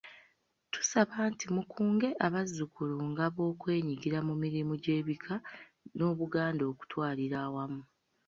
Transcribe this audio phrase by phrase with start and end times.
[0.71, 5.33] Tubasaba nti mukunge abazzukulu ng'abo okwenyigira mu mirimu gy'ebika
[5.95, 7.81] n'Obuganda okutwalira awamu.